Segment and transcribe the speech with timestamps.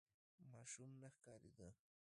[0.51, 1.69] ماشوم نه ښکارېده.